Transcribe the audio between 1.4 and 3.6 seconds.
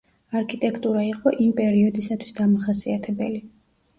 იმ პერიოდისათვის დამახასიათებელი.